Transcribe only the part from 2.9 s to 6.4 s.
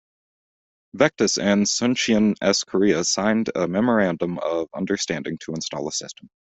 signed a memorandum of understanding to install a system.